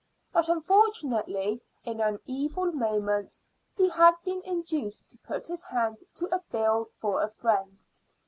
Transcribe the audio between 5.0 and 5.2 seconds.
to